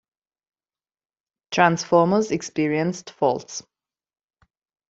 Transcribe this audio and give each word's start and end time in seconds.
Transformers 1.51 2.31
experienced 2.31 3.11
faults. 3.11 3.63